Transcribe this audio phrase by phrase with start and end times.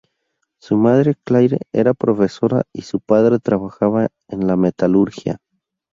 [0.57, 5.37] Su madre, Claire, era profesora, y su padre trabajaba en la metalurgia.